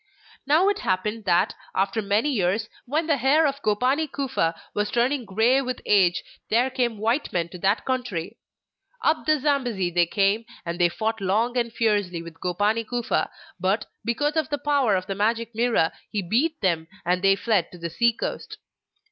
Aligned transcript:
Now 0.47 0.67
it 0.69 0.79
happened 0.79 1.25
that, 1.25 1.53
after 1.75 2.01
many 2.01 2.31
years, 2.31 2.69
when 2.87 3.05
the 3.05 3.17
hair 3.17 3.45
of 3.45 3.61
Gopani 3.61 4.11
Kufa 4.11 4.59
was 4.73 4.89
turning 4.89 5.25
grey 5.25 5.61
with 5.61 5.79
age, 5.85 6.23
there 6.49 6.71
came 6.71 6.97
white 6.97 7.31
men 7.31 7.49
to 7.49 7.59
that 7.59 7.85
country. 7.85 8.35
Up 9.03 9.27
the 9.27 9.39
Zambesi 9.39 9.91
they 9.91 10.07
came, 10.07 10.43
and 10.65 10.79
they 10.79 10.89
fought 10.89 11.21
long 11.21 11.55
and 11.55 11.71
fiercely 11.71 12.23
with 12.23 12.39
Gopani 12.41 12.83
Kufa; 12.83 13.29
but, 13.59 13.85
because 14.03 14.35
of 14.35 14.49
the 14.49 14.57
power 14.57 14.95
of 14.95 15.05
the 15.05 15.13
Magic 15.13 15.53
Mirror, 15.53 15.91
he 16.09 16.23
beat 16.23 16.59
them, 16.61 16.87
and 17.05 17.21
they 17.21 17.35
fled 17.35 17.71
to 17.71 17.77
the 17.77 17.91
sea 17.91 18.11
coast. 18.11 18.57